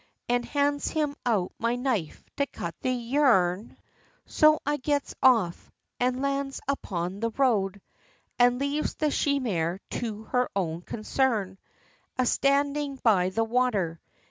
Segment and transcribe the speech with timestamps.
[0.27, 3.77] And hands him out my knife to cut the yarn.
[4.25, 7.79] So I gets off, and lands upon the road,
[8.39, 11.59] And leaves the she mare to her own consarn,
[12.17, 14.01] A standing by the water.